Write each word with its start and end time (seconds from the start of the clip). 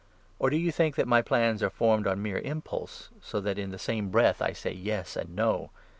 Or 0.39 0.49
do 0.49 0.57
you 0.57 0.71
think 0.71 0.95
that 0.95 1.07
my 1.07 1.21
plans 1.21 1.61
are 1.61 1.69
formed 1.69 2.07
on 2.07 2.23
mere 2.23 2.39
impulse, 2.39 3.09
so 3.21 3.39
that 3.41 3.59
in 3.59 3.69
the 3.69 3.77
same 3.77 4.09
breath 4.09 4.41
I 4.41 4.51
say' 4.51 4.71
Yes' 4.89 5.15
and' 5.15 5.35
No 5.35 5.69